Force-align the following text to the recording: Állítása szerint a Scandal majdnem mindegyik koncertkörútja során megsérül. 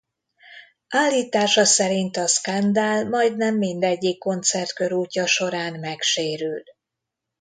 Állítása 0.87 1.65
szerint 1.65 2.17
a 2.17 2.27
Scandal 2.27 3.03
majdnem 3.03 3.55
mindegyik 3.57 4.17
koncertkörútja 4.19 5.25
során 5.27 5.79
megsérül. 5.79 6.63